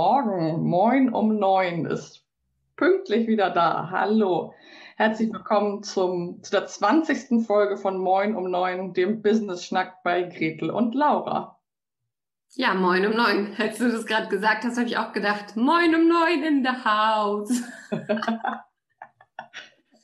Morgen, 0.00 0.62
moin 0.62 1.12
um 1.12 1.40
neun 1.40 1.84
ist 1.84 2.24
pünktlich 2.76 3.26
wieder 3.26 3.50
da. 3.50 3.90
Hallo, 3.90 4.54
herzlich 4.94 5.32
willkommen 5.32 5.82
zum, 5.82 6.40
zu 6.40 6.52
der 6.52 6.66
20. 6.66 7.44
Folge 7.44 7.76
von 7.76 7.98
Moin 7.98 8.36
um 8.36 8.48
neun, 8.48 8.92
dem 8.92 9.22
Business-Schnack 9.22 10.04
bei 10.04 10.22
Gretel 10.22 10.70
und 10.70 10.94
Laura. 10.94 11.58
Ja, 12.50 12.74
moin 12.74 13.06
um 13.06 13.16
neun. 13.16 13.56
Als 13.58 13.78
du 13.78 13.90
das 13.90 14.06
gerade 14.06 14.28
gesagt 14.28 14.62
hast, 14.62 14.78
habe 14.78 14.86
ich 14.86 14.98
auch 14.98 15.12
gedacht, 15.12 15.56
moin 15.56 15.92
um 15.92 16.06
neun 16.06 16.44
in 16.44 16.62
the 16.62 16.84
house. 16.84 17.60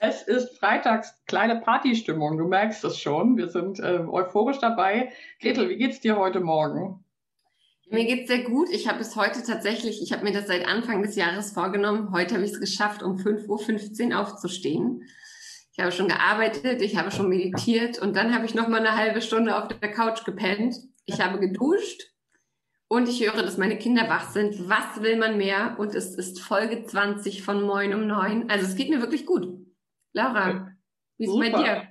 es 0.01 0.23
ist 0.23 0.59
freitags 0.59 1.25
kleine 1.27 1.61
Partystimmung, 1.61 2.37
du 2.37 2.49
merkst 2.49 2.83
es 2.83 2.99
schon. 2.99 3.37
Wir 3.37 3.49
sind 3.49 3.79
äh, 3.79 4.01
euphorisch 4.11 4.59
dabei. 4.59 5.13
Gretel, 5.41 5.69
wie 5.69 5.77
geht's 5.77 6.01
dir 6.01 6.17
heute 6.17 6.41
Morgen? 6.41 7.04
Mir 7.95 8.05
geht's 8.07 8.29
sehr 8.29 8.43
gut. 8.43 8.69
Ich 8.71 8.89
habe 8.89 9.01
es 9.01 9.15
heute 9.15 9.43
tatsächlich, 9.43 10.03
ich 10.03 10.13
habe 10.13 10.25
mir 10.25 10.33
das 10.33 10.49
seit 10.49 10.67
Anfang 10.67 11.03
des 11.03 11.15
Jahres 11.15 11.53
vorgenommen. 11.53 12.11
Heute 12.13 12.35
habe 12.35 12.45
ich 12.45 12.53
es 12.53 12.61
geschafft, 12.61 13.03
um 13.03 13.17
5.15 13.17 14.11
Uhr 14.11 14.21
aufzustehen. 14.21 15.05
Ich 15.73 15.79
habe 15.79 15.93
schon 15.93 16.09
gearbeitet, 16.09 16.83
ich 16.83 16.97
habe 16.97 17.11
schon 17.11 17.29
meditiert 17.29 17.99
und 18.01 18.17
dann 18.17 18.35
habe 18.35 18.47
ich 18.47 18.55
noch 18.55 18.69
mal 18.69 18.81
eine 18.81 18.97
halbe 18.97 19.23
Stunde 19.23 19.57
auf 19.57 19.69
der 19.69 19.91
Couch 19.91 20.25
gepennt. 20.25 20.77
Ich 21.07 21.21
habe 21.21 21.39
geduscht, 21.39 22.03
und 22.89 23.09
ich 23.09 23.21
höre, 23.25 23.43
dass 23.43 23.59
meine 23.59 23.79
Kinder 23.79 24.09
wach 24.09 24.31
sind. 24.31 24.69
Was 24.69 25.03
will 25.03 25.17
man 25.17 25.37
mehr? 25.37 25.77
Und 25.79 25.95
es 25.95 26.15
ist 26.15 26.41
Folge 26.41 26.85
20 26.85 27.43
von 27.43 27.63
Moin 27.63 27.95
um 27.95 28.07
Neun. 28.07 28.49
Also 28.51 28.67
es 28.67 28.77
geht 28.77 28.91
mir 28.91 29.01
wirklich 29.01 29.27
gut. 29.27 29.49
Laura, 30.13 30.71
wie 31.17 31.25
ist 31.25 31.31
es 31.31 31.39
bei 31.39 31.51
dir? 31.51 31.89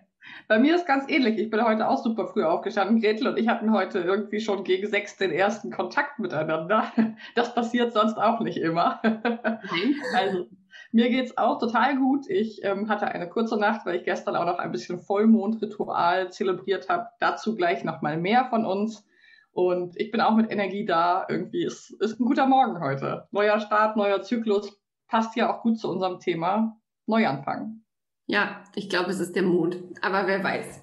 Bei 0.47 0.59
mir 0.59 0.75
ist 0.75 0.85
ganz 0.85 1.09
ähnlich. 1.09 1.37
Ich 1.37 1.49
bin 1.49 1.63
heute 1.63 1.87
auch 1.87 2.03
super 2.03 2.27
früh 2.27 2.43
aufgestanden. 2.43 3.01
Gretel 3.01 3.27
und 3.27 3.37
ich 3.37 3.47
hatten 3.47 3.71
heute 3.71 3.99
irgendwie 3.99 4.39
schon 4.39 4.63
gegen 4.63 4.87
sechs 4.87 5.17
den 5.17 5.31
ersten 5.31 5.71
Kontakt 5.71 6.19
miteinander. 6.19 6.91
Das 7.35 7.53
passiert 7.55 7.93
sonst 7.93 8.17
auch 8.17 8.39
nicht 8.39 8.57
immer. 8.57 8.99
Nein. 9.03 9.95
Also 10.15 10.47
mir 10.91 11.09
geht's 11.09 11.37
auch 11.37 11.59
total 11.59 11.97
gut. 11.97 12.29
Ich 12.29 12.63
ähm, 12.63 12.89
hatte 12.89 13.07
eine 13.07 13.27
kurze 13.27 13.57
Nacht, 13.57 13.85
weil 13.85 13.95
ich 13.95 14.03
gestern 14.03 14.35
auch 14.35 14.45
noch 14.45 14.59
ein 14.59 14.71
bisschen 14.71 14.99
Vollmondritual 14.99 16.31
zelebriert 16.31 16.89
habe. 16.89 17.07
Dazu 17.19 17.55
gleich 17.55 17.83
nochmal 17.83 18.17
mehr 18.17 18.45
von 18.45 18.65
uns. 18.65 19.05
Und 19.51 19.99
ich 19.99 20.11
bin 20.11 20.21
auch 20.21 20.35
mit 20.35 20.51
Energie 20.51 20.85
da. 20.85 21.25
Irgendwie 21.29 21.63
ist, 21.63 21.91
ist 22.01 22.19
ein 22.19 22.25
guter 22.25 22.47
Morgen 22.47 22.79
heute. 22.79 23.27
Neuer 23.31 23.59
Start, 23.59 23.97
neuer 23.97 24.21
Zyklus. 24.21 24.79
Passt 25.07 25.35
ja 25.35 25.53
auch 25.53 25.61
gut 25.61 25.79
zu 25.79 25.89
unserem 25.89 26.19
Thema. 26.19 26.77
Neuanfang. 27.05 27.82
Ja, 28.25 28.63
ich 28.75 28.89
glaube, 28.89 29.11
es 29.11 29.19
ist 29.19 29.35
der 29.35 29.43
Mond. 29.43 29.77
Aber 30.01 30.27
wer 30.27 30.43
weiß. 30.43 30.81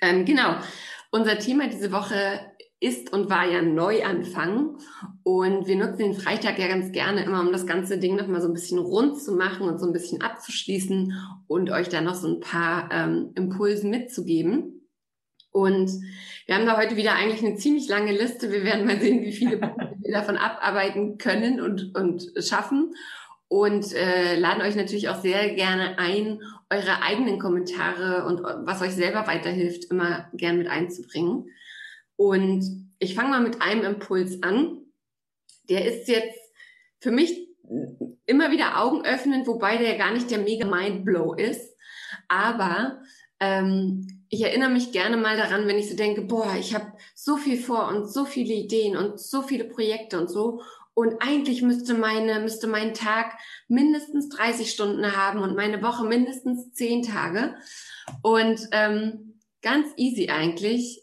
Ähm, 0.00 0.24
genau. 0.24 0.56
Unser 1.10 1.38
Thema 1.38 1.68
diese 1.68 1.92
Woche 1.92 2.40
ist 2.80 3.12
und 3.12 3.30
war 3.30 3.46
ja 3.50 3.62
Neuanfang. 3.62 4.76
Und 5.22 5.66
wir 5.66 5.76
nutzen 5.76 5.98
den 5.98 6.14
Freitag 6.14 6.58
ja 6.58 6.68
ganz 6.68 6.92
gerne 6.92 7.24
immer, 7.24 7.40
um 7.40 7.50
das 7.50 7.66
ganze 7.66 7.98
Ding 7.98 8.16
nochmal 8.16 8.42
so 8.42 8.48
ein 8.48 8.54
bisschen 8.54 8.78
rund 8.78 9.18
zu 9.20 9.32
machen 9.32 9.66
und 9.68 9.78
so 9.78 9.86
ein 9.86 9.92
bisschen 9.92 10.20
abzuschließen 10.20 11.14
und 11.46 11.70
euch 11.70 11.88
da 11.88 12.00
noch 12.00 12.14
so 12.14 12.28
ein 12.28 12.40
paar 12.40 12.90
ähm, 12.92 13.32
Impulse 13.36 13.86
mitzugeben. 13.86 14.82
Und 15.50 15.90
wir 16.46 16.56
haben 16.56 16.66
da 16.66 16.76
heute 16.76 16.96
wieder 16.96 17.14
eigentlich 17.14 17.44
eine 17.44 17.54
ziemlich 17.56 17.88
lange 17.88 18.12
Liste. 18.12 18.50
Wir 18.50 18.64
werden 18.64 18.86
mal 18.86 19.00
sehen, 19.00 19.22
wie 19.22 19.32
viele 19.32 19.56
Punkte 19.56 19.96
wir 20.00 20.12
davon 20.12 20.36
abarbeiten 20.36 21.16
können 21.16 21.60
und, 21.60 21.96
und 21.96 22.32
schaffen. 22.44 22.92
Und 23.54 23.92
äh, 23.92 24.34
laden 24.34 24.62
euch 24.62 24.74
natürlich 24.74 25.08
auch 25.08 25.22
sehr 25.22 25.54
gerne 25.54 25.96
ein, 25.96 26.42
eure 26.70 27.02
eigenen 27.02 27.38
Kommentare 27.38 28.26
und 28.26 28.42
was 28.42 28.82
euch 28.82 28.96
selber 28.96 29.28
weiterhilft, 29.28 29.92
immer 29.92 30.28
gern 30.32 30.58
mit 30.58 30.66
einzubringen. 30.66 31.48
Und 32.16 32.64
ich 32.98 33.14
fange 33.14 33.30
mal 33.30 33.40
mit 33.40 33.62
einem 33.62 33.84
Impuls 33.84 34.42
an. 34.42 34.78
Der 35.68 35.84
ist 35.84 36.08
jetzt 36.08 36.36
für 36.98 37.12
mich 37.12 37.46
immer 38.26 38.50
wieder 38.50 38.82
Augen 38.82 39.04
öffnen, 39.04 39.46
wobei 39.46 39.76
der 39.76 39.98
gar 39.98 40.12
nicht 40.12 40.32
der 40.32 40.38
mega 40.38 40.66
Mindblow 40.66 41.34
ist. 41.34 41.76
Aber 42.26 43.02
ähm, 43.38 44.24
ich 44.30 44.42
erinnere 44.42 44.70
mich 44.70 44.90
gerne 44.90 45.16
mal 45.16 45.36
daran, 45.36 45.68
wenn 45.68 45.78
ich 45.78 45.88
so 45.88 45.94
denke, 45.94 46.22
boah, 46.22 46.56
ich 46.58 46.74
habe 46.74 46.92
so 47.14 47.36
viel 47.36 47.56
vor 47.60 47.86
und 47.86 48.12
so 48.12 48.24
viele 48.24 48.52
Ideen 48.52 48.96
und 48.96 49.20
so 49.20 49.42
viele 49.42 49.62
Projekte 49.62 50.18
und 50.18 50.28
so. 50.28 50.60
Und 50.94 51.16
eigentlich 51.20 51.60
müsste 51.60 51.94
meine, 51.94 52.38
müsste 52.40 52.68
mein 52.68 52.94
Tag 52.94 53.36
mindestens 53.66 54.28
30 54.28 54.70
Stunden 54.70 55.16
haben 55.16 55.40
und 55.40 55.56
meine 55.56 55.82
Woche 55.82 56.04
mindestens 56.04 56.72
10 56.72 57.02
Tage. 57.02 57.56
Und 58.22 58.68
ähm, 58.70 59.40
ganz 59.60 59.88
easy 59.96 60.28
eigentlich, 60.30 61.02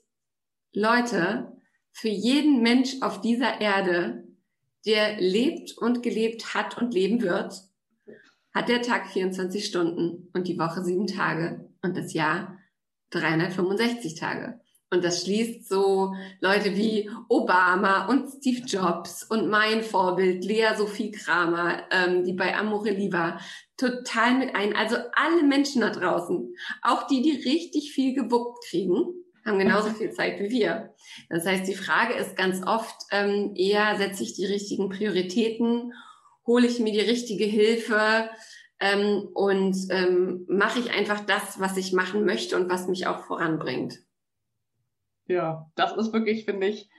Leute, 0.73 1.51
für 1.91 2.07
jeden 2.07 2.61
Mensch 2.61 3.01
auf 3.01 3.19
dieser 3.19 3.59
Erde, 3.59 4.23
der 4.85 5.19
lebt 5.19 5.77
und 5.77 6.01
gelebt 6.01 6.53
hat 6.53 6.77
und 6.77 6.93
leben 6.93 7.21
wird, 7.21 7.53
hat 8.53 8.69
der 8.69 8.81
Tag 8.81 9.09
24 9.09 9.65
Stunden 9.65 10.29
und 10.33 10.47
die 10.47 10.57
Woche 10.57 10.83
sieben 10.83 11.07
Tage 11.07 11.69
und 11.81 11.97
das 11.97 12.13
Jahr 12.13 12.57
365 13.11 14.15
Tage. 14.15 14.60
Und 14.93 15.05
das 15.05 15.23
schließt 15.23 15.69
so 15.69 16.13
Leute 16.41 16.75
wie 16.75 17.09
Obama 17.29 18.07
und 18.07 18.29
Steve 18.29 18.65
Jobs 18.65 19.23
und 19.23 19.49
mein 19.49 19.83
Vorbild 19.83 20.43
Lea 20.43 20.75
Sophie 20.77 21.11
Kramer, 21.11 21.83
ähm, 21.91 22.25
die 22.25 22.33
bei 22.33 22.55
Amorelli 22.57 23.11
war, 23.13 23.39
total 23.77 24.37
mit 24.37 24.53
ein. 24.53 24.75
Also 24.75 24.97
alle 25.13 25.43
Menschen 25.43 25.81
da 25.81 25.91
draußen, 25.91 26.53
auch 26.81 27.07
die, 27.07 27.21
die 27.21 27.49
richtig 27.49 27.93
viel 27.93 28.13
gewuppt 28.13 28.65
kriegen, 28.69 29.05
haben 29.45 29.59
genauso 29.59 29.91
viel 29.91 30.11
Zeit 30.11 30.39
wie 30.41 30.49
wir. 30.49 30.93
Das 31.29 31.45
heißt, 31.45 31.67
die 31.67 31.73
Frage 31.73 32.13
ist 32.15 32.35
ganz 32.35 32.61
oft 32.67 32.95
ähm, 33.11 33.53
eher, 33.55 33.95
setze 33.97 34.23
ich 34.23 34.33
die 34.33 34.45
richtigen 34.45 34.89
Prioritäten, 34.89 35.93
hole 36.45 36.67
ich 36.67 36.79
mir 36.79 36.91
die 36.91 36.99
richtige 36.99 37.45
Hilfe, 37.45 38.29
ähm, 38.81 39.29
und 39.33 39.77
ähm, 39.91 40.45
mache 40.49 40.79
ich 40.79 40.91
einfach 40.91 41.21
das, 41.21 41.59
was 41.59 41.77
ich 41.77 41.93
machen 41.93 42.25
möchte 42.25 42.57
und 42.57 42.69
was 42.69 42.87
mich 42.87 43.07
auch 43.07 43.25
voranbringt. 43.25 43.99
Ja, 45.27 45.69
das 45.75 45.95
ist 45.95 46.13
wirklich, 46.13 46.45
finde 46.45 46.67
ich, 46.67 46.89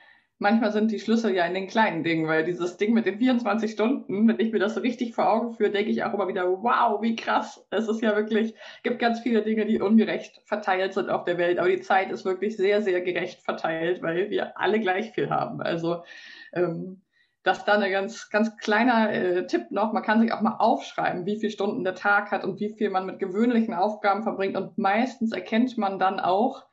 manchmal 0.43 0.73
sind 0.73 0.91
die 0.91 0.99
Schlüssel 0.99 1.35
ja 1.35 1.47
in 1.47 1.55
den 1.55 1.69
kleinen 1.69 2.03
Dingen, 2.03 2.27
weil 2.27 2.45
dieses 2.45 2.77
Ding 2.77 2.93
mit 2.93 3.07
den 3.07 3.19
24 3.19 3.71
Stunden, 3.71 4.29
wenn 4.29 4.41
ich 4.41 4.53
mir 4.53 4.59
das 4.59 4.75
so 4.75 4.81
richtig 4.81 5.15
vor 5.15 5.31
Augen 5.31 5.53
führe, 5.55 5.71
denke 5.71 5.91
ich 5.91 6.05
auch 6.05 6.13
immer 6.13 6.29
wieder, 6.29 6.47
wow, 6.47 7.01
wie 7.01 7.17
krass. 7.17 7.65
Es 7.71 7.89
ist 7.89 8.03
ja 8.03 8.15
wirklich, 8.15 8.55
gibt 8.83 8.99
ganz 8.99 9.21
viele 9.21 9.43
Dinge, 9.43 9.65
die 9.65 9.81
ungerecht 9.81 10.43
verteilt 10.45 10.93
sind 10.93 11.09
auf 11.09 11.25
der 11.25 11.39
Welt, 11.39 11.59
aber 11.59 11.69
die 11.69 11.81
Zeit 11.81 12.11
ist 12.11 12.25
wirklich 12.25 12.57
sehr, 12.57 12.83
sehr 12.83 13.01
gerecht 13.01 13.41
verteilt, 13.41 14.03
weil 14.03 14.29
wir 14.31 14.59
alle 14.59 14.81
gleich 14.81 15.13
viel 15.13 15.31
haben. 15.31 15.63
Also 15.63 16.03
ähm, 16.53 17.01
das 17.45 17.65
da 17.65 17.75
ein 17.75 17.91
ganz, 17.91 18.31
ganz 18.31 18.57
kleiner 18.57 19.13
äh, 19.13 19.47
Tipp 19.47 19.71
noch. 19.71 19.93
Man 19.93 20.03
kann 20.03 20.21
sich 20.21 20.33
auch 20.33 20.43
mal 20.43 20.57
aufschreiben, 20.59 21.27
wie 21.27 21.39
viele 21.39 21.51
Stunden 21.51 21.83
der 21.83 21.97
Tag 21.97 22.31
hat 22.31 22.45
und 22.45 22.61
wie 22.61 22.71
viel 22.71 22.91
man 22.91 23.07
mit 23.07 23.19
gewöhnlichen 23.19 23.75
Aufgaben 23.75 24.23
verbringt. 24.23 24.57
Und 24.57 24.79
meistens 24.79 25.33
erkennt 25.33 25.77
man 25.77 25.99
dann 25.99 26.21
auch, 26.21 26.65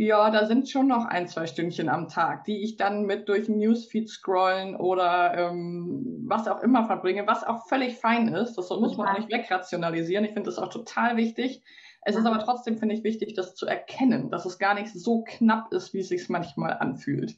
ja, 0.00 0.30
da 0.30 0.46
sind 0.46 0.70
schon 0.70 0.86
noch 0.86 1.06
ein, 1.06 1.26
zwei 1.26 1.48
Stündchen 1.48 1.88
am 1.88 2.06
Tag, 2.06 2.44
die 2.44 2.62
ich 2.62 2.76
dann 2.76 3.04
mit 3.04 3.28
durch 3.28 3.48
Newsfeed 3.48 4.08
scrollen 4.08 4.76
oder 4.76 5.34
ähm, 5.36 6.24
was 6.24 6.46
auch 6.46 6.62
immer 6.62 6.86
verbringe, 6.86 7.26
was 7.26 7.42
auch 7.42 7.66
völlig 7.66 7.96
fein 7.96 8.28
ist. 8.28 8.54
Das 8.54 8.70
muss 8.70 8.96
man 8.96 9.08
auch 9.08 9.18
nicht 9.18 9.32
wegrationalisieren. 9.32 10.24
Ich 10.24 10.34
finde 10.34 10.50
das 10.50 10.58
auch 10.60 10.70
total 10.70 11.16
wichtig. 11.16 11.64
Es 12.02 12.14
ist 12.14 12.26
aber 12.26 12.38
trotzdem, 12.38 12.78
finde 12.78 12.94
ich, 12.94 13.02
wichtig, 13.02 13.34
das 13.34 13.56
zu 13.56 13.66
erkennen, 13.66 14.30
dass 14.30 14.46
es 14.46 14.60
gar 14.60 14.74
nicht 14.74 14.92
so 14.94 15.24
knapp 15.24 15.72
ist, 15.72 15.92
wie 15.92 15.98
es 15.98 16.08
sich 16.08 16.28
manchmal 16.28 16.74
anfühlt. 16.74 17.34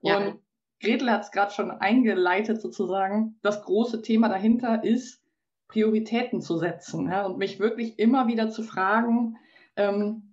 Ja. 0.00 0.18
Und 0.18 0.38
Gretel 0.80 1.10
hat 1.10 1.24
es 1.24 1.32
gerade 1.32 1.50
schon 1.50 1.72
eingeleitet 1.72 2.62
sozusagen. 2.62 3.40
Das 3.42 3.64
große 3.64 4.02
Thema 4.02 4.28
dahinter 4.28 4.84
ist, 4.84 5.20
Prioritäten 5.66 6.42
zu 6.42 6.58
setzen 6.58 7.10
ja, 7.10 7.26
und 7.26 7.38
mich 7.38 7.58
wirklich 7.58 7.98
immer 7.98 8.28
wieder 8.28 8.50
zu 8.50 8.62
fragen, 8.62 9.36
ähm, 9.74 10.27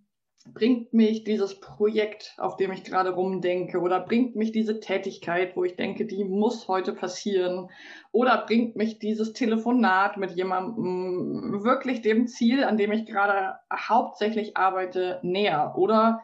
bringt 0.45 0.94
mich 0.94 1.24
dieses 1.24 1.59
Projekt, 1.59 2.36
auf 2.38 2.56
dem 2.56 2.71
ich 2.71 2.83
gerade 2.83 3.09
rumdenke, 3.09 3.80
oder 3.80 4.00
bringt 4.00 4.36
mich 4.36 4.51
diese 4.51 4.80
Tätigkeit, 4.80 5.56
wo 5.56 5.63
ich 5.63 5.75
denke, 5.75 6.06
die 6.06 6.24
muss 6.24 6.68
heute 6.68 6.94
passieren, 6.94 7.69
oder 8.12 8.45
bringt 8.45 8.75
mich 8.75 9.00
dieses 9.00 9.33
Telefonat 9.33 10.18
mit 10.18 10.31
jemandem 10.31 11.63
wirklich 11.63 12.01
dem 12.01 12.27
Ziel, 12.27 12.63
an 12.63 12.77
dem 12.77 12.92
ich 12.92 13.06
gerade 13.06 13.56
hauptsächlich 13.74 14.56
arbeite, 14.56 15.19
näher, 15.24 15.74
oder 15.77 16.21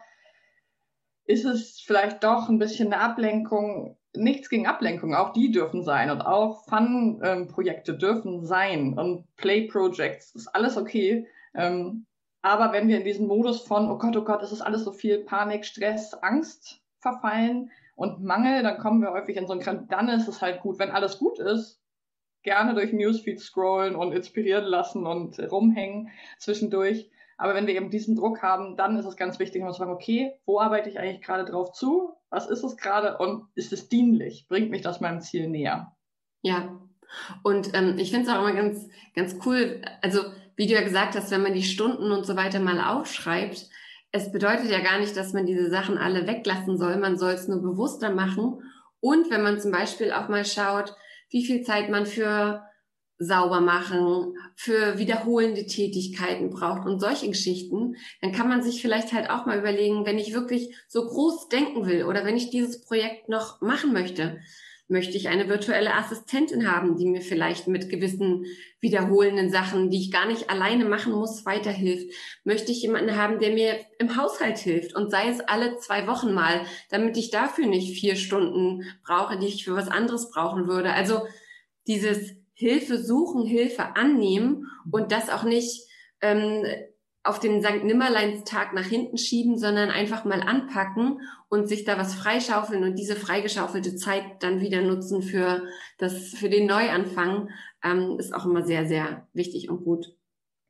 ist 1.25 1.45
es 1.45 1.81
vielleicht 1.81 2.23
doch 2.23 2.47
ein 2.47 2.59
bisschen 2.59 2.93
eine 2.93 3.01
Ablenkung? 3.01 3.97
Nichts 4.13 4.49
gegen 4.49 4.67
Ablenkung, 4.67 5.15
auch 5.15 5.31
die 5.31 5.51
dürfen 5.51 5.83
sein 5.83 6.11
und 6.11 6.21
auch 6.21 6.65
Fun-Projekte 6.67 7.97
dürfen 7.97 8.45
sein 8.45 8.93
und 8.97 9.25
Play-Projects, 9.37 10.35
ist 10.35 10.47
alles 10.53 10.77
okay. 10.77 11.27
Ähm, 11.55 12.05
aber 12.41 12.73
wenn 12.73 12.87
wir 12.87 12.97
in 12.97 13.03
diesen 13.03 13.27
Modus 13.27 13.61
von, 13.61 13.89
oh 13.89 13.97
Gott, 13.97 14.17
oh 14.17 14.23
Gott, 14.23 14.41
es 14.41 14.51
ist 14.51 14.61
alles 14.61 14.83
so 14.83 14.91
viel 14.91 15.19
Panik, 15.19 15.65
Stress, 15.65 16.13
Angst 16.13 16.81
verfallen 16.99 17.71
und 17.95 18.23
Mangel, 18.23 18.63
dann 18.63 18.79
kommen 18.79 19.01
wir 19.01 19.11
häufig 19.11 19.37
in 19.37 19.47
so 19.47 19.53
einen 19.53 19.61
Krank. 19.61 19.89
Dann 19.89 20.09
ist 20.09 20.27
es 20.27 20.41
halt 20.41 20.61
gut, 20.61 20.79
wenn 20.79 20.89
alles 20.89 21.19
gut 21.19 21.39
ist, 21.39 21.81
gerne 22.43 22.73
durch 22.73 22.93
Newsfeed 22.93 23.39
scrollen 23.39 23.95
und 23.95 24.11
inspirieren 24.11 24.65
lassen 24.65 25.05
und 25.05 25.39
rumhängen 25.51 26.09
zwischendurch. 26.39 27.11
Aber 27.37 27.55
wenn 27.55 27.67
wir 27.67 27.75
eben 27.75 27.89
diesen 27.89 28.15
Druck 28.15 28.41
haben, 28.41 28.77
dann 28.77 28.97
ist 28.97 29.05
es 29.05 29.17
ganz 29.17 29.39
wichtig, 29.39 29.63
zu 29.63 29.71
sagen, 29.73 29.91
okay, 29.91 30.33
wo 30.45 30.59
arbeite 30.59 30.89
ich 30.89 30.99
eigentlich 30.99 31.21
gerade 31.21 31.45
drauf 31.45 31.71
zu? 31.71 32.13
Was 32.29 32.47
ist 32.47 32.63
es 32.63 32.77
gerade 32.77 33.17
und 33.17 33.47
ist 33.55 33.73
es 33.73 33.89
dienlich? 33.89 34.47
Bringt 34.47 34.69
mich 34.69 34.81
das 34.81 35.01
meinem 35.01 35.21
Ziel 35.21 35.47
näher? 35.47 35.95
Ja. 36.41 36.79
Und 37.43 37.73
ähm, 37.73 37.97
ich 37.97 38.11
finde 38.11 38.27
es 38.29 38.35
auch 38.35 38.39
immer 38.39 38.53
ganz, 38.53 38.87
ganz 39.15 39.35
cool. 39.45 39.81
Also 40.01 40.21
wie 40.61 40.67
du 40.67 40.75
ja 40.75 40.83
gesagt 40.83 41.15
hast, 41.15 41.31
wenn 41.31 41.41
man 41.41 41.55
die 41.55 41.63
Stunden 41.63 42.11
und 42.11 42.23
so 42.23 42.35
weiter 42.35 42.59
mal 42.59 42.79
aufschreibt, 42.79 43.67
es 44.11 44.31
bedeutet 44.31 44.69
ja 44.69 44.79
gar 44.79 44.99
nicht, 44.99 45.17
dass 45.17 45.33
man 45.33 45.47
diese 45.47 45.71
Sachen 45.71 45.97
alle 45.97 46.27
weglassen 46.27 46.77
soll. 46.77 46.97
Man 46.97 47.17
soll 47.17 47.31
es 47.31 47.47
nur 47.47 47.63
bewusster 47.63 48.11
machen. 48.11 48.61
Und 48.99 49.31
wenn 49.31 49.41
man 49.41 49.59
zum 49.59 49.71
Beispiel 49.71 50.11
auch 50.11 50.29
mal 50.29 50.45
schaut, 50.45 50.93
wie 51.31 51.43
viel 51.43 51.63
Zeit 51.63 51.89
man 51.89 52.05
für 52.05 52.61
sauber 53.17 53.59
machen, 53.59 54.35
für 54.55 54.99
wiederholende 54.99 55.65
Tätigkeiten 55.65 56.51
braucht 56.51 56.85
und 56.85 56.99
solche 56.99 57.29
Geschichten, 57.29 57.95
dann 58.21 58.31
kann 58.31 58.47
man 58.47 58.61
sich 58.61 58.83
vielleicht 58.83 59.13
halt 59.13 59.31
auch 59.31 59.47
mal 59.47 59.57
überlegen, 59.57 60.05
wenn 60.05 60.19
ich 60.19 60.35
wirklich 60.35 60.75
so 60.87 61.07
groß 61.07 61.49
denken 61.49 61.87
will 61.87 62.03
oder 62.03 62.23
wenn 62.23 62.37
ich 62.37 62.51
dieses 62.51 62.81
Projekt 62.81 63.29
noch 63.29 63.61
machen 63.61 63.93
möchte, 63.93 64.39
Möchte 64.91 65.15
ich 65.15 65.29
eine 65.29 65.47
virtuelle 65.47 65.93
Assistentin 65.93 66.69
haben, 66.69 66.97
die 66.97 67.05
mir 67.05 67.21
vielleicht 67.21 67.65
mit 67.65 67.89
gewissen 67.89 68.45
wiederholenden 68.81 69.49
Sachen, 69.49 69.89
die 69.89 70.01
ich 70.01 70.11
gar 70.11 70.27
nicht 70.27 70.49
alleine 70.49 70.83
machen 70.83 71.13
muss, 71.13 71.45
weiterhilft? 71.45 72.13
Möchte 72.43 72.73
ich 72.73 72.81
jemanden 72.81 73.15
haben, 73.15 73.39
der 73.39 73.53
mir 73.53 73.79
im 73.99 74.17
Haushalt 74.17 74.57
hilft 74.57 74.93
und 74.93 75.09
sei 75.09 75.29
es 75.29 75.39
alle 75.39 75.77
zwei 75.77 76.07
Wochen 76.07 76.33
mal, 76.33 76.65
damit 76.89 77.15
ich 77.15 77.31
dafür 77.31 77.67
nicht 77.67 77.97
vier 77.97 78.17
Stunden 78.17 78.83
brauche, 79.05 79.39
die 79.39 79.47
ich 79.47 79.63
für 79.63 79.75
was 79.75 79.87
anderes 79.87 80.29
brauchen 80.29 80.67
würde? 80.67 80.91
Also 80.91 81.21
dieses 81.87 82.35
Hilfe 82.53 83.01
suchen, 83.01 83.45
Hilfe 83.45 83.95
annehmen 83.95 84.67
und 84.91 85.13
das 85.13 85.29
auch 85.29 85.43
nicht 85.43 85.87
ähm, 86.19 86.65
auf 87.23 87.39
den 87.39 87.61
St. 87.61 87.83
Nimmerleins-Tag 87.83 88.73
nach 88.73 88.85
hinten 88.85 89.17
schieben, 89.17 89.57
sondern 89.57 89.89
einfach 89.89 90.25
mal 90.25 90.41
anpacken 90.41 91.21
und 91.49 91.67
sich 91.67 91.83
da 91.83 91.97
was 91.97 92.15
freischaufeln 92.15 92.83
und 92.83 92.97
diese 92.97 93.15
freigeschaufelte 93.15 93.95
Zeit 93.95 94.23
dann 94.39 94.59
wieder 94.59 94.81
nutzen 94.81 95.21
für 95.21 95.63
das, 95.99 96.29
für 96.29 96.49
den 96.49 96.65
Neuanfang, 96.65 97.49
ähm, 97.83 98.17
ist 98.19 98.33
auch 98.33 98.45
immer 98.45 98.63
sehr, 98.63 98.87
sehr 98.87 99.27
wichtig 99.33 99.69
und 99.69 99.83
gut. 99.83 100.15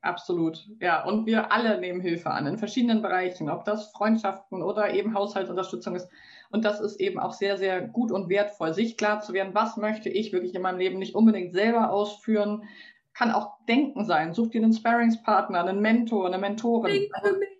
Absolut, 0.02 0.66
ja. 0.80 1.04
Und 1.04 1.26
wir 1.26 1.52
alle 1.52 1.78
nehmen 1.78 2.00
Hilfe 2.00 2.32
an 2.32 2.48
in 2.48 2.58
verschiedenen 2.58 3.02
Bereichen, 3.02 3.48
ob 3.48 3.64
das 3.64 3.92
Freundschaften 3.92 4.60
oder 4.60 4.92
eben 4.92 5.14
Haushaltsunterstützung 5.14 5.94
ist. 5.94 6.08
Und 6.50 6.64
das 6.64 6.80
ist 6.80 7.00
eben 7.00 7.20
auch 7.20 7.32
sehr, 7.32 7.56
sehr 7.56 7.80
gut 7.80 8.10
und 8.10 8.28
wertvoll, 8.28 8.74
sich 8.74 8.96
klar 8.96 9.20
zu 9.20 9.32
werden, 9.32 9.54
was 9.54 9.76
möchte 9.76 10.08
ich 10.08 10.32
wirklich 10.32 10.56
in 10.56 10.62
meinem 10.62 10.78
Leben 10.78 10.98
nicht 10.98 11.14
unbedingt 11.14 11.52
selber 11.52 11.90
ausführen, 11.90 12.64
kann 13.14 13.30
auch 13.30 13.58
Denken 13.68 14.04
sein. 14.04 14.34
Such 14.34 14.50
dir 14.50 14.62
einen 14.62 14.72
Sparringspartner, 14.72 15.64
einen 15.64 15.80
Mentor, 15.80 16.26
eine 16.26 16.38
Mentorin. 16.38 17.08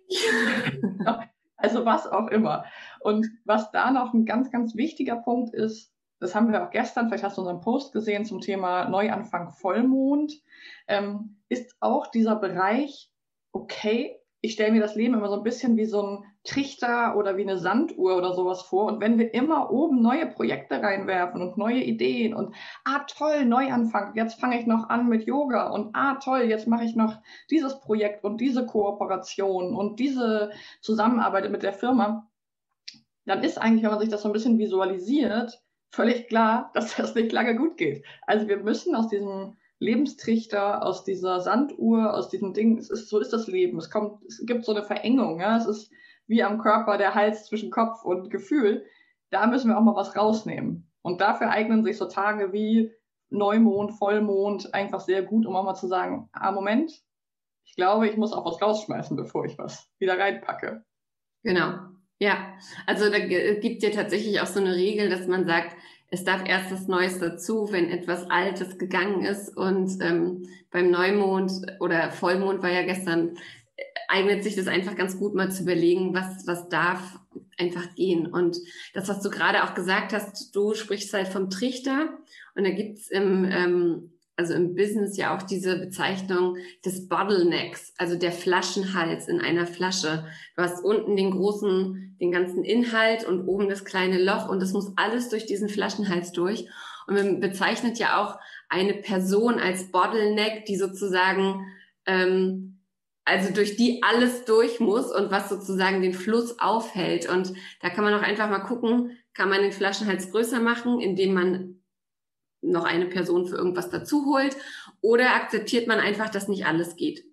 also 1.57 1.85
was 1.85 2.07
auch 2.07 2.27
immer. 2.27 2.65
Und 2.99 3.27
was 3.45 3.71
da 3.71 3.91
noch 3.91 4.13
ein 4.13 4.25
ganz, 4.25 4.51
ganz 4.51 4.75
wichtiger 4.75 5.17
Punkt 5.17 5.53
ist, 5.53 5.93
das 6.19 6.35
haben 6.35 6.51
wir 6.51 6.63
auch 6.63 6.71
gestern, 6.71 7.07
vielleicht 7.07 7.23
hast 7.23 7.37
du 7.37 7.41
unseren 7.41 7.61
Post 7.61 7.91
gesehen 7.91 8.23
zum 8.23 8.39
Thema 8.39 8.87
Neuanfang 8.87 9.51
Vollmond, 9.51 10.33
ähm, 10.87 11.41
ist 11.49 11.75
auch 11.81 12.07
dieser 12.07 12.37
Bereich, 12.37 13.11
okay, 13.51 14.22
ich 14.45 14.53
stelle 14.53 14.73
mir 14.73 14.81
das 14.81 14.95
Leben 14.95 15.13
immer 15.13 15.29
so 15.29 15.37
ein 15.37 15.43
bisschen 15.43 15.77
wie 15.77 15.85
so 15.85 16.05
ein 16.05 16.25
Trichter 16.43 17.15
oder 17.15 17.37
wie 17.37 17.43
eine 17.43 17.57
Sanduhr 17.57 18.17
oder 18.17 18.33
sowas 18.33 18.61
vor. 18.63 18.87
Und 18.87 18.99
wenn 18.99 19.17
wir 19.17 19.33
immer 19.33 19.71
oben 19.71 20.01
neue 20.01 20.27
Projekte 20.27 20.83
reinwerfen 20.83 21.41
und 21.41 21.57
neue 21.57 21.81
Ideen 21.81 22.33
und 22.33 22.53
ah 22.83 23.05
toll, 23.07 23.45
Neuanfang, 23.45 24.15
jetzt 24.15 24.41
fange 24.41 24.59
ich 24.59 24.65
noch 24.65 24.89
an 24.89 25.07
mit 25.07 25.25
Yoga 25.25 25.69
und 25.69 25.95
ah 25.95 26.15
toll, 26.15 26.41
jetzt 26.41 26.67
mache 26.67 26.83
ich 26.83 26.93
noch 26.93 27.21
dieses 27.49 27.79
Projekt 27.79 28.25
und 28.25 28.41
diese 28.41 28.65
Kooperation 28.65 29.73
und 29.73 29.97
diese 30.01 30.51
Zusammenarbeit 30.81 31.49
mit 31.49 31.63
der 31.63 31.71
Firma, 31.71 32.29
dann 33.25 33.45
ist 33.45 33.57
eigentlich, 33.57 33.83
wenn 33.83 33.91
man 33.91 34.01
sich 34.01 34.09
das 34.09 34.23
so 34.23 34.29
ein 34.29 34.33
bisschen 34.33 34.59
visualisiert, 34.59 35.63
völlig 35.89 36.27
klar, 36.27 36.69
dass 36.73 36.97
das 36.97 37.15
nicht 37.15 37.31
lange 37.31 37.55
gut 37.55 37.77
geht. 37.77 38.03
Also 38.27 38.49
wir 38.49 38.57
müssen 38.57 38.93
aus 38.93 39.07
diesem 39.07 39.55
Lebenstrichter, 39.83 40.83
aus 40.83 41.03
dieser 41.03 41.41
Sanduhr, 41.41 42.13
aus 42.13 42.29
diesem 42.29 42.53
Ding. 42.53 42.77
Es 42.77 42.89
ist, 42.89 43.09
so 43.09 43.19
ist 43.19 43.33
das 43.33 43.47
Leben. 43.47 43.77
Es 43.77 43.89
kommt, 43.89 44.23
es 44.25 44.43
gibt 44.45 44.65
so 44.65 44.73
eine 44.73 44.83
Verengung. 44.83 45.39
Ja? 45.39 45.57
Es 45.57 45.65
ist 45.65 45.91
wie 46.27 46.43
am 46.43 46.57
Körper 46.57 46.97
der 46.97 47.15
Hals 47.15 47.45
zwischen 47.45 47.69
Kopf 47.69 48.03
und 48.03 48.29
Gefühl. 48.29 48.85
Da 49.29 49.47
müssen 49.47 49.69
wir 49.69 49.77
auch 49.77 49.83
mal 49.83 49.95
was 49.95 50.15
rausnehmen. 50.15 50.89
Und 51.01 51.21
dafür 51.21 51.49
eignen 51.49 51.83
sich 51.83 51.97
so 51.97 52.05
Tage 52.05 52.53
wie 52.53 52.91
Neumond, 53.29 53.93
Vollmond 53.97 54.73
einfach 54.73 55.01
sehr 55.01 55.23
gut, 55.23 55.45
um 55.45 55.55
auch 55.55 55.63
mal 55.63 55.75
zu 55.75 55.87
sagen, 55.87 56.29
ah, 56.33 56.51
Moment, 56.51 56.91
ich 57.65 57.75
glaube, 57.75 58.07
ich 58.07 58.15
muss 58.15 58.31
auch 58.31 58.45
was 58.45 58.61
rausschmeißen, 58.61 59.17
bevor 59.17 59.45
ich 59.45 59.57
was 59.57 59.89
wieder 59.99 60.17
reinpacke. 60.17 60.85
Genau. 61.43 61.73
Ja, 62.19 62.53
also 62.87 63.09
da 63.09 63.19
gibt 63.19 63.83
ja 63.83 63.89
tatsächlich 63.89 64.39
auch 64.39 64.45
so 64.45 64.59
eine 64.59 64.75
Regel, 64.75 65.09
dass 65.09 65.27
man 65.27 65.45
sagt, 65.45 65.75
es 66.13 66.23
darf 66.23 66.47
erst 66.47 66.71
das 66.71 66.87
Neues 66.87 67.17
dazu, 67.17 67.69
wenn 67.71 67.89
etwas 67.89 68.29
Altes 68.29 68.77
gegangen 68.77 69.25
ist. 69.25 69.49
Und 69.57 69.97
ähm, 69.99 70.43
beim 70.69 70.91
Neumond 70.91 71.51
oder 71.79 72.11
Vollmond 72.11 72.61
war 72.61 72.69
ja 72.69 72.83
gestern, 72.83 73.35
äh, 73.75 73.83
eignet 74.09 74.43
sich 74.43 74.55
das 74.55 74.67
einfach 74.67 74.95
ganz 74.95 75.17
gut 75.17 75.33
mal 75.33 75.51
zu 75.51 75.63
überlegen, 75.63 76.13
was, 76.13 76.45
was 76.45 76.69
darf 76.69 77.19
einfach 77.57 77.95
gehen. 77.95 78.27
Und 78.27 78.57
das, 78.93 79.09
was 79.09 79.21
du 79.21 79.31
gerade 79.31 79.63
auch 79.63 79.73
gesagt 79.73 80.13
hast, 80.13 80.55
du 80.55 80.75
sprichst 80.75 81.11
halt 81.13 81.29
vom 81.29 81.49
Trichter. 81.49 82.09
Und 82.53 82.63
da 82.63 82.69
gibt's 82.69 83.09
im 83.09 83.45
ähm, 83.45 84.12
also 84.35 84.53
im 84.53 84.75
Business 84.75 85.15
ja 85.17 85.35
auch 85.35 85.43
diese 85.43 85.77
Bezeichnung 85.77 86.57
des 86.83 87.07
Bottlenecks, 87.07 87.93
also 87.97 88.17
der 88.17 88.31
Flaschenhals 88.31 89.27
in 89.27 89.39
einer 89.39 89.67
Flasche. 89.67 90.25
Du 90.55 90.63
hast 90.63 90.83
unten 90.83 91.15
den 91.15 91.31
großen, 91.31 92.17
den 92.19 92.31
ganzen 92.31 92.63
Inhalt 92.63 93.25
und 93.25 93.47
oben 93.47 93.69
das 93.69 93.85
kleine 93.85 94.21
Loch 94.21 94.49
und 94.49 94.59
das 94.61 94.73
muss 94.73 94.93
alles 94.95 95.29
durch 95.29 95.45
diesen 95.45 95.69
Flaschenhals 95.69 96.31
durch. 96.31 96.67
Und 97.05 97.15
man 97.15 97.39
bezeichnet 97.39 97.99
ja 97.99 98.23
auch 98.23 98.39
eine 98.69 98.93
Person 98.93 99.59
als 99.59 99.91
Bottleneck, 99.91 100.65
die 100.65 100.77
sozusagen, 100.77 101.67
ähm, 102.05 102.79
also 103.25 103.53
durch 103.53 103.75
die 103.75 104.01
alles 104.03 104.45
durch 104.45 104.79
muss 104.79 105.13
und 105.13 105.31
was 105.31 105.49
sozusagen 105.49 106.01
den 106.01 106.13
Fluss 106.13 106.59
aufhält. 106.59 107.29
Und 107.29 107.53
da 107.81 107.89
kann 107.89 108.03
man 108.03 108.13
auch 108.13 108.23
einfach 108.23 108.49
mal 108.49 108.59
gucken, 108.59 109.17
kann 109.33 109.49
man 109.49 109.61
den 109.61 109.71
Flaschenhals 109.71 110.31
größer 110.31 110.59
machen, 110.59 110.99
indem 110.99 111.33
man 111.33 111.82
noch 112.63 112.85
eine 112.85 113.05
Person 113.07 113.47
für 113.47 113.55
irgendwas 113.55 113.89
dazu 113.89 114.25
holt 114.25 114.55
oder 115.01 115.35
akzeptiert 115.35 115.87
man 115.87 115.99
einfach, 115.99 116.29
dass 116.29 116.47
nicht 116.47 116.65
alles 116.65 116.95
geht. 116.95 117.25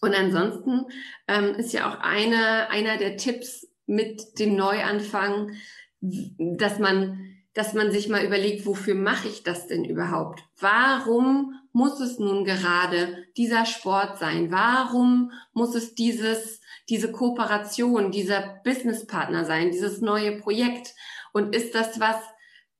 Und 0.00 0.14
ansonsten 0.14 0.86
ähm, 1.26 1.54
ist 1.54 1.72
ja 1.72 1.90
auch 1.90 2.00
eine, 2.00 2.70
einer 2.70 2.98
der 2.98 3.16
Tipps 3.16 3.66
mit 3.86 4.38
dem 4.38 4.54
Neuanfang, 4.54 5.52
dass 6.00 6.78
man, 6.78 7.18
dass 7.54 7.74
man 7.74 7.90
sich 7.90 8.08
mal 8.08 8.24
überlegt, 8.24 8.66
wofür 8.66 8.94
mache 8.94 9.28
ich 9.28 9.42
das 9.42 9.66
denn 9.66 9.84
überhaupt? 9.84 10.44
Warum 10.60 11.54
muss 11.72 12.00
es 12.00 12.18
nun 12.18 12.44
gerade 12.44 13.24
dieser 13.36 13.66
Sport 13.66 14.18
sein? 14.18 14.50
Warum 14.52 15.32
muss 15.52 15.74
es 15.74 15.94
dieses, 15.94 16.60
diese 16.88 17.10
Kooperation, 17.10 18.12
dieser 18.12 18.60
Businesspartner 18.64 19.44
sein, 19.44 19.70
dieses 19.70 20.00
neue 20.00 20.38
Projekt? 20.38 20.94
Und 21.32 21.54
ist 21.54 21.74
das 21.74 21.98
was, 21.98 22.16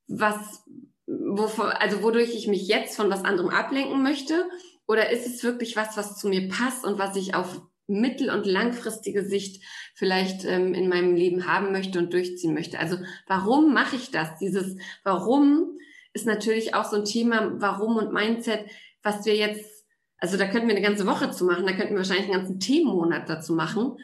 was, 0.07 0.65
wovon, 1.09 1.67
also 1.67 2.03
wodurch 2.03 2.35
ich 2.35 2.47
mich 2.47 2.69
jetzt 2.69 2.97
von 2.97 3.11
was 3.11 3.25
anderem 3.25 3.51
ablenken 3.51 4.03
möchte? 4.03 4.49
Oder 4.87 5.11
ist 5.11 5.27
es 5.27 5.43
wirklich 5.43 5.77
was, 5.77 5.97
was 5.97 6.17
zu 6.19 6.29
mir 6.29 6.49
passt 6.49 6.85
und 6.85 6.99
was 6.99 7.17
ich 7.17 7.35
auf 7.35 7.61
mittel- 7.89 8.31
und 8.31 8.47
langfristige 8.47 9.25
Sicht 9.25 9.65
vielleicht 9.95 10.45
ähm, 10.45 10.75
in 10.75 10.89
meinem 10.89 11.15
Leben 11.15 11.47
haben 11.47 11.73
möchte 11.73 11.99
und 11.99 12.13
durchziehen 12.13 12.55
möchte. 12.55 12.79
Also 12.79 12.99
warum 13.27 13.73
mache 13.73 13.97
ich 13.97 14.11
das? 14.11 14.39
Dieses 14.39 14.77
Warum 15.05 15.79
ist 16.13 16.27
natürlich 16.27 16.75
auch 16.75 16.85
so 16.85 16.97
ein 16.97 17.05
Thema, 17.05 17.53
warum 17.61 17.97
und 17.97 18.13
Mindset, 18.13 18.67
was 19.03 19.25
wir 19.25 19.37
jetzt, 19.37 19.87
also 20.19 20.37
da 20.37 20.47
könnten 20.47 20.69
wir 20.69 20.77
eine 20.77 20.87
ganze 20.87 21.07
Woche 21.07 21.31
zu 21.31 21.45
machen, 21.45 21.67
da 21.67 21.73
könnten 21.73 21.95
wir 21.95 21.99
wahrscheinlich 21.99 22.27
einen 22.27 22.41
ganzen 22.41 22.61
Themenmonat 22.61 23.29
dazu 23.29 23.55
machen. 23.55 23.97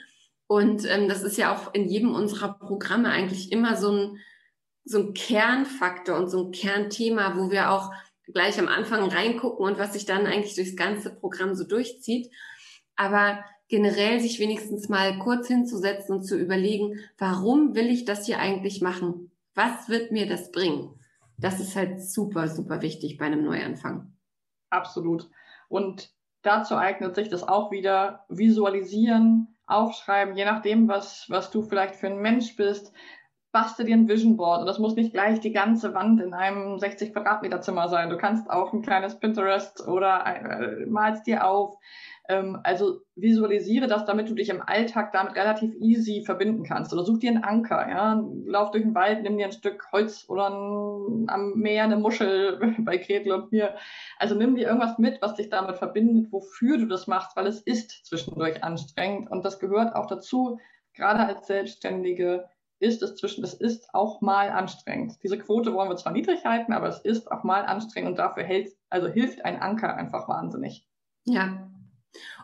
Und 0.46 0.88
ähm, 0.90 1.08
das 1.08 1.22
ist 1.22 1.36
ja 1.36 1.54
auch 1.54 1.74
in 1.74 1.88
jedem 1.88 2.14
unserer 2.14 2.58
Programme 2.58 3.10
eigentlich 3.10 3.52
immer 3.52 3.76
so 3.76 3.92
ein, 3.92 4.18
so 4.84 4.98
ein 4.98 5.14
Kernfaktor 5.14 6.16
und 6.16 6.28
so 6.28 6.46
ein 6.46 6.52
Kernthema, 6.52 7.36
wo 7.36 7.50
wir 7.50 7.70
auch 7.70 7.90
gleich 8.32 8.58
am 8.58 8.68
Anfang 8.68 9.08
reingucken 9.08 9.64
und 9.64 9.78
was 9.78 9.92
sich 9.92 10.06
dann 10.06 10.26
eigentlich 10.26 10.54
durchs 10.54 10.76
ganze 10.76 11.14
Programm 11.14 11.54
so 11.54 11.64
durchzieht. 11.64 12.30
Aber 12.96 13.44
generell 13.68 14.20
sich 14.20 14.38
wenigstens 14.38 14.88
mal 14.88 15.18
kurz 15.18 15.48
hinzusetzen 15.48 16.16
und 16.16 16.22
zu 16.24 16.38
überlegen, 16.38 17.00
warum 17.18 17.74
will 17.74 17.88
ich 17.88 18.04
das 18.04 18.26
hier 18.26 18.38
eigentlich 18.38 18.80
machen? 18.80 19.30
Was 19.54 19.88
wird 19.88 20.12
mir 20.12 20.26
das 20.26 20.52
bringen? 20.52 20.98
Das 21.38 21.60
ist 21.60 21.76
halt 21.76 22.02
super, 22.02 22.48
super 22.48 22.82
wichtig 22.82 23.18
bei 23.18 23.26
einem 23.26 23.44
Neuanfang. 23.44 24.12
Absolut. 24.70 25.28
Und 25.68 26.10
dazu 26.42 26.76
eignet 26.76 27.14
sich 27.16 27.28
das 27.28 27.42
auch 27.42 27.70
wieder 27.70 28.24
visualisieren, 28.28 29.56
aufschreiben, 29.66 30.36
je 30.36 30.44
nachdem, 30.44 30.88
was, 30.88 31.26
was 31.28 31.50
du 31.50 31.62
vielleicht 31.62 31.96
für 31.96 32.08
ein 32.08 32.20
Mensch 32.20 32.56
bist. 32.56 32.92
Bastel 33.54 33.86
dir 33.86 33.94
ein 33.94 34.08
Vision 34.08 34.36
Board 34.36 34.62
und 34.62 34.66
das 34.66 34.80
muss 34.80 34.96
nicht 34.96 35.12
gleich 35.12 35.38
die 35.38 35.52
ganze 35.52 35.94
Wand 35.94 36.20
in 36.20 36.34
einem 36.34 36.76
60 36.76 37.12
Quadratmeter 37.12 37.60
Zimmer 37.60 37.88
sein. 37.88 38.10
Du 38.10 38.16
kannst 38.16 38.50
auch 38.50 38.72
ein 38.72 38.82
kleines 38.82 39.20
Pinterest 39.20 39.86
oder 39.86 40.24
äh, 40.26 40.84
malst 40.86 41.24
dir 41.28 41.46
auf. 41.46 41.78
Ähm, 42.28 42.58
also 42.64 43.02
visualisiere 43.14 43.86
das, 43.86 44.06
damit 44.06 44.28
du 44.28 44.34
dich 44.34 44.48
im 44.48 44.60
Alltag 44.60 45.12
damit 45.12 45.36
relativ 45.36 45.72
easy 45.76 46.24
verbinden 46.24 46.64
kannst. 46.64 46.92
Oder 46.92 47.04
such 47.04 47.20
dir 47.20 47.30
einen 47.30 47.44
Anker, 47.44 47.88
ja. 47.88 48.24
Lauf 48.44 48.72
durch 48.72 48.82
den 48.82 48.96
Wald, 48.96 49.22
nimm 49.22 49.38
dir 49.38 49.46
ein 49.46 49.52
Stück 49.52 49.86
Holz 49.92 50.24
oder 50.28 50.48
ein, 50.48 51.26
am 51.28 51.52
Meer 51.54 51.84
eine 51.84 51.96
Muschel 51.96 52.74
bei 52.78 52.96
Gretel 52.96 53.30
und 53.30 53.52
mir. 53.52 53.76
Also 54.18 54.34
nimm 54.34 54.56
dir 54.56 54.66
irgendwas 54.66 54.98
mit, 54.98 55.22
was 55.22 55.36
dich 55.36 55.48
damit 55.48 55.76
verbindet, 55.76 56.32
wofür 56.32 56.78
du 56.78 56.86
das 56.86 57.06
machst, 57.06 57.36
weil 57.36 57.46
es 57.46 57.60
ist 57.60 58.04
zwischendurch 58.04 58.64
anstrengend. 58.64 59.30
Und 59.30 59.44
das 59.44 59.60
gehört 59.60 59.94
auch 59.94 60.06
dazu, 60.06 60.58
gerade 60.94 61.20
als 61.20 61.46
Selbstständige, 61.46 62.48
ist 62.78 63.02
es 63.02 63.16
zwischen, 63.16 63.44
es 63.44 63.54
ist 63.54 63.88
auch 63.94 64.20
mal 64.20 64.50
anstrengend. 64.50 65.14
Diese 65.22 65.38
Quote 65.38 65.72
wollen 65.72 65.88
wir 65.88 65.96
zwar 65.96 66.12
niedrig 66.12 66.44
halten, 66.44 66.72
aber 66.72 66.88
es 66.88 67.00
ist 67.00 67.30
auch 67.30 67.44
mal 67.44 67.64
anstrengend 67.64 68.10
und 68.10 68.18
dafür 68.18 68.44
hält, 68.44 68.72
also 68.90 69.08
hilft 69.08 69.44
ein 69.44 69.60
Anker 69.60 69.96
einfach 69.96 70.28
wahnsinnig. 70.28 70.86
Ja, 71.24 71.70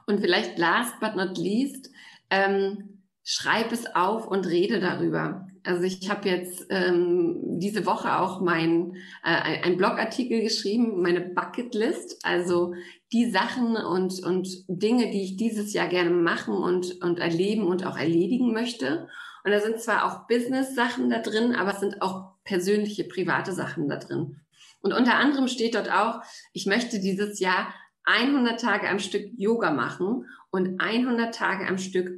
und 0.06 0.20
vielleicht 0.20 0.58
last 0.58 0.98
but 1.00 1.16
not 1.16 1.38
least, 1.38 1.90
ähm, 2.30 3.02
schreib 3.24 3.72
es 3.72 3.94
auf 3.94 4.26
und 4.26 4.46
rede 4.46 4.80
darüber. 4.80 5.46
Also 5.62 5.82
ich 5.82 6.08
habe 6.08 6.28
jetzt 6.28 6.66
ähm, 6.70 7.58
diese 7.58 7.84
Woche 7.84 8.18
auch 8.18 8.40
mein 8.40 8.94
äh, 9.22 9.62
ein 9.62 9.76
Blogartikel 9.76 10.40
geschrieben, 10.40 11.02
meine 11.02 11.20
Bucketlist, 11.20 12.24
also 12.24 12.74
die 13.12 13.30
Sachen 13.30 13.76
und 13.76 14.24
und 14.24 14.48
Dinge, 14.68 15.10
die 15.10 15.22
ich 15.22 15.36
dieses 15.36 15.74
Jahr 15.74 15.88
gerne 15.88 16.10
machen 16.10 16.54
und 16.54 17.02
und 17.02 17.18
erleben 17.18 17.66
und 17.66 17.84
auch 17.84 17.98
erledigen 17.98 18.52
möchte. 18.52 19.08
Und 19.44 19.50
da 19.52 19.60
sind 19.60 19.80
zwar 19.80 20.04
auch 20.04 20.26
Business-Sachen 20.26 21.10
da 21.10 21.18
drin, 21.18 21.54
aber 21.54 21.72
es 21.72 21.80
sind 21.80 22.02
auch 22.02 22.32
persönliche, 22.44 23.04
private 23.04 23.52
Sachen 23.52 23.88
da 23.88 23.96
drin. 23.96 24.40
Und 24.80 24.92
unter 24.92 25.16
anderem 25.16 25.48
steht 25.48 25.74
dort 25.74 25.90
auch, 25.90 26.22
ich 26.52 26.66
möchte 26.66 27.00
dieses 27.00 27.38
Jahr 27.40 27.74
100 28.04 28.60
Tage 28.60 28.88
am 28.88 28.98
Stück 28.98 29.30
Yoga 29.36 29.70
machen 29.70 30.26
und 30.50 30.80
100 30.80 31.34
Tage 31.34 31.66
am 31.66 31.78
Stück 31.78 32.10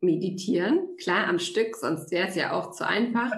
meditieren. 0.00 0.96
Klar, 0.98 1.26
am 1.28 1.38
Stück, 1.38 1.76
sonst 1.76 2.10
wäre 2.10 2.28
es 2.28 2.34
ja 2.34 2.52
auch 2.52 2.72
zu 2.72 2.86
einfach. 2.86 3.30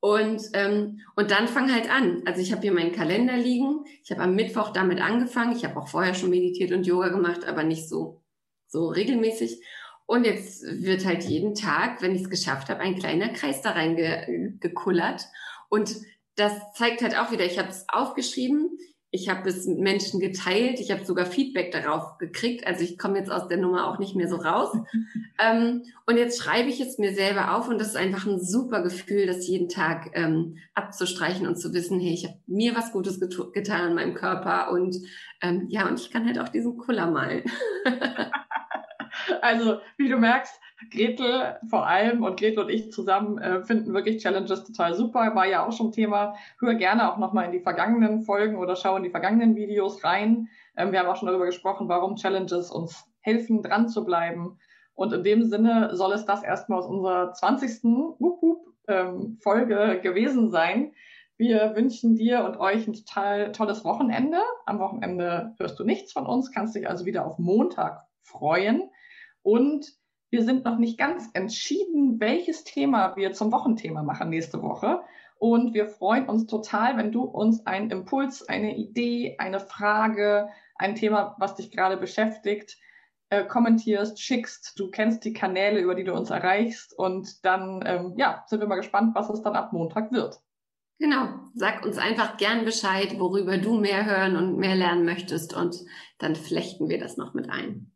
Und, 0.00 0.42
ähm, 0.54 1.00
und 1.14 1.30
dann 1.30 1.46
fang 1.46 1.72
halt 1.72 1.90
an. 1.90 2.22
Also 2.24 2.40
ich 2.40 2.52
habe 2.52 2.62
hier 2.62 2.72
meinen 2.72 2.92
Kalender 2.92 3.36
liegen. 3.36 3.84
Ich 4.02 4.10
habe 4.10 4.22
am 4.22 4.34
Mittwoch 4.34 4.70
damit 4.70 5.00
angefangen. 5.00 5.54
Ich 5.54 5.64
habe 5.64 5.78
auch 5.78 5.88
vorher 5.88 6.14
schon 6.14 6.30
meditiert 6.30 6.72
und 6.72 6.86
Yoga 6.86 7.08
gemacht, 7.08 7.44
aber 7.44 7.64
nicht 7.64 7.88
so, 7.88 8.22
so 8.66 8.88
regelmäßig. 8.88 9.62
Und 10.10 10.24
jetzt 10.24 10.64
wird 10.64 11.06
halt 11.06 11.22
jeden 11.22 11.54
Tag, 11.54 12.02
wenn 12.02 12.16
ich 12.16 12.22
es 12.22 12.30
geschafft 12.30 12.68
habe, 12.68 12.80
ein 12.80 12.98
kleiner 12.98 13.28
Kreis 13.28 13.62
da 13.62 13.70
reingekullert. 13.70 15.24
Und 15.68 15.94
das 16.34 16.52
zeigt 16.74 17.02
halt 17.02 17.16
auch 17.16 17.30
wieder, 17.30 17.44
ich 17.44 17.60
habe 17.60 17.68
es 17.68 17.84
aufgeschrieben, 17.88 18.76
ich 19.12 19.28
habe 19.28 19.48
es 19.48 19.68
mit 19.68 19.78
Menschen 19.78 20.18
geteilt, 20.18 20.80
ich 20.80 20.90
habe 20.90 21.04
sogar 21.04 21.26
Feedback 21.26 21.70
darauf 21.70 22.18
gekriegt. 22.18 22.66
Also 22.66 22.82
ich 22.82 22.98
komme 22.98 23.18
jetzt 23.18 23.30
aus 23.30 23.46
der 23.46 23.58
Nummer 23.58 23.88
auch 23.88 24.00
nicht 24.00 24.16
mehr 24.16 24.26
so 24.26 24.34
raus. 24.34 24.76
ähm, 25.38 25.84
und 26.06 26.16
jetzt 26.16 26.42
schreibe 26.42 26.70
ich 26.70 26.80
es 26.80 26.98
mir 26.98 27.14
selber 27.14 27.56
auf 27.56 27.68
und 27.68 27.80
das 27.80 27.90
ist 27.90 27.96
einfach 27.96 28.26
ein 28.26 28.40
super 28.40 28.82
Gefühl, 28.82 29.28
das 29.28 29.46
jeden 29.46 29.68
Tag 29.68 30.10
ähm, 30.14 30.56
abzustreichen 30.74 31.46
und 31.46 31.54
zu 31.54 31.72
wissen, 31.72 32.00
hey, 32.00 32.14
ich 32.14 32.24
habe 32.24 32.36
mir 32.48 32.74
was 32.74 32.90
Gutes 32.90 33.20
getan 33.20 33.90
an 33.90 33.94
meinem 33.94 34.14
Körper 34.14 34.72
und 34.72 34.96
ähm, 35.40 35.66
ja, 35.68 35.86
und 35.86 36.00
ich 36.00 36.10
kann 36.10 36.26
halt 36.26 36.40
auch 36.40 36.48
diesen 36.48 36.78
Kuller 36.78 37.08
malen. 37.08 37.44
also, 39.42 39.80
wie 39.96 40.08
du 40.08 40.16
merkst, 40.16 40.60
Gretel 40.90 41.58
vor 41.68 41.86
allem 41.86 42.22
und 42.22 42.38
Gretel 42.38 42.60
und 42.60 42.70
ich 42.70 42.90
zusammen 42.90 43.38
äh, 43.38 43.62
finden 43.62 43.92
wirklich 43.92 44.22
Challenges 44.22 44.64
total 44.64 44.94
super. 44.94 45.34
War 45.34 45.46
ja 45.46 45.66
auch 45.66 45.72
schon 45.72 45.92
Thema. 45.92 46.34
Hör 46.58 46.74
gerne 46.74 47.12
auch 47.12 47.18
nochmal 47.18 47.46
in 47.46 47.52
die 47.52 47.60
vergangenen 47.60 48.22
Folgen 48.22 48.56
oder 48.56 48.76
schau 48.76 48.96
in 48.96 49.02
die 49.02 49.10
vergangenen 49.10 49.56
Videos 49.56 50.02
rein. 50.04 50.48
Ähm, 50.76 50.92
wir 50.92 51.00
haben 51.00 51.08
auch 51.08 51.16
schon 51.16 51.28
darüber 51.28 51.46
gesprochen, 51.46 51.88
warum 51.88 52.16
Challenges 52.16 52.70
uns 52.70 53.04
helfen, 53.20 53.62
dran 53.62 53.88
zu 53.88 54.04
bleiben. 54.04 54.58
Und 54.94 55.12
in 55.12 55.22
dem 55.22 55.44
Sinne 55.44 55.94
soll 55.96 56.12
es 56.12 56.24
das 56.24 56.42
erstmal 56.42 56.78
aus 56.78 56.86
unserer 56.86 57.32
20. 57.32 57.84
Wup, 57.84 58.42
wup, 58.42 58.66
ähm, 58.88 59.38
Folge 59.42 60.00
gewesen 60.02 60.50
sein. 60.50 60.92
Wir 61.36 61.74
wünschen 61.74 62.16
dir 62.16 62.44
und 62.44 62.58
euch 62.58 62.86
ein 62.86 62.92
total 62.92 63.52
tolles 63.52 63.82
Wochenende. 63.84 64.38
Am 64.66 64.78
Wochenende 64.78 65.54
hörst 65.58 65.78
du 65.78 65.84
nichts 65.84 66.12
von 66.12 66.26
uns, 66.26 66.52
kannst 66.52 66.74
dich 66.74 66.86
also 66.86 67.06
wieder 67.06 67.24
auf 67.24 67.38
Montag 67.38 68.06
freuen. 68.22 68.90
Und 69.42 69.86
wir 70.30 70.44
sind 70.44 70.64
noch 70.64 70.78
nicht 70.78 70.98
ganz 70.98 71.28
entschieden, 71.34 72.20
welches 72.20 72.64
Thema 72.64 73.16
wir 73.16 73.32
zum 73.32 73.50
Wochenthema 73.52 74.02
machen 74.02 74.30
nächste 74.30 74.62
Woche. 74.62 75.00
Und 75.38 75.74
wir 75.74 75.86
freuen 75.86 76.28
uns 76.28 76.46
total, 76.46 76.96
wenn 76.96 77.12
du 77.12 77.22
uns 77.22 77.66
einen 77.66 77.90
Impuls, 77.90 78.48
eine 78.48 78.76
Idee, 78.76 79.36
eine 79.38 79.58
Frage, 79.58 80.50
ein 80.76 80.94
Thema, 80.94 81.34
was 81.38 81.56
dich 81.56 81.70
gerade 81.70 81.96
beschäftigt, 81.96 82.78
äh, 83.30 83.44
kommentierst, 83.44 84.20
schickst. 84.20 84.78
Du 84.78 84.90
kennst 84.90 85.24
die 85.24 85.32
Kanäle, 85.32 85.80
über 85.80 85.94
die 85.94 86.04
du 86.04 86.12
uns 86.12 86.30
erreichst. 86.30 86.96
Und 86.96 87.44
dann, 87.44 87.82
ähm, 87.86 88.14
ja, 88.16 88.44
sind 88.46 88.60
wir 88.60 88.66
mal 88.66 88.76
gespannt, 88.76 89.14
was 89.14 89.30
es 89.30 89.42
dann 89.42 89.56
ab 89.56 89.72
Montag 89.72 90.12
wird. 90.12 90.40
Genau. 90.98 91.28
Sag 91.54 91.86
uns 91.86 91.96
einfach 91.96 92.36
gern 92.36 92.64
Bescheid, 92.64 93.18
worüber 93.18 93.56
du 93.56 93.80
mehr 93.80 94.04
hören 94.04 94.36
und 94.36 94.58
mehr 94.58 94.76
lernen 94.76 95.06
möchtest. 95.06 95.56
Und 95.56 95.80
dann 96.18 96.36
flechten 96.36 96.88
wir 96.88 97.00
das 97.00 97.16
noch 97.16 97.32
mit 97.32 97.48
ein. 97.48 97.92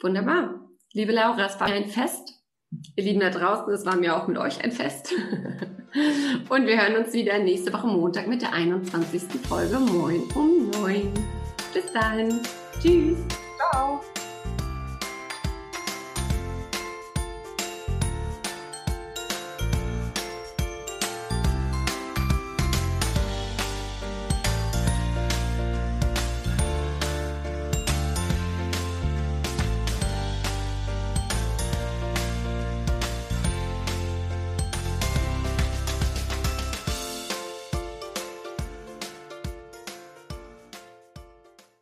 Wunderbar. 0.00 0.68
Liebe 0.92 1.12
Laura, 1.12 1.46
es 1.46 1.60
war 1.60 1.68
ein 1.68 1.88
Fest. 1.88 2.34
Ihr 2.96 3.04
Lieben 3.04 3.20
da 3.20 3.30
draußen, 3.30 3.72
es 3.72 3.86
war 3.86 3.96
mir 3.96 4.16
auch 4.16 4.26
mit 4.26 4.38
euch 4.38 4.62
ein 4.62 4.72
Fest. 4.72 5.12
Und 6.48 6.66
wir 6.66 6.80
hören 6.80 6.96
uns 6.96 7.12
wieder 7.14 7.38
nächste 7.38 7.72
Woche 7.72 7.86
Montag 7.86 8.26
mit 8.26 8.42
der 8.42 8.52
21. 8.52 9.22
Folge 9.48 9.78
Moin 9.78 10.22
um 10.34 10.70
9. 10.82 11.12
Bis 11.72 11.92
dahin. 11.92 12.40
Tschüss. 12.80 13.18
Ciao. 13.56 14.00